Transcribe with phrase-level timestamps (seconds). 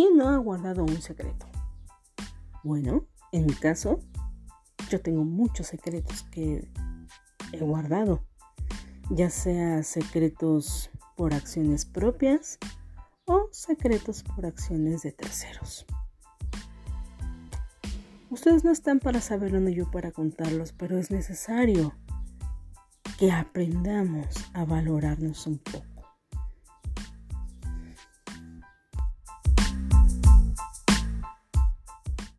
[0.00, 1.46] ¿quién no ha guardado un secreto?
[2.64, 4.00] Bueno, en mi caso,
[4.88, 6.66] yo tengo muchos secretos que
[7.52, 8.24] he guardado,
[9.10, 12.58] ya sea secretos por acciones propias
[13.26, 15.84] o secretos por acciones de terceros.
[18.30, 21.92] Ustedes no están para saberlo ni yo para contarlos, pero es necesario
[23.18, 25.89] que aprendamos a valorarnos un poco.